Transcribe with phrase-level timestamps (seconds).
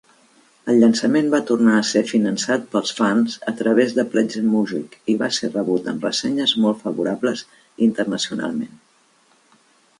[0.71, 5.31] El llançament va tornar a ser finançat pels fans a través de Pledgemusic, i va
[5.39, 7.47] ser rebut amb ressenyes molt favorables
[7.91, 8.77] internacionalment.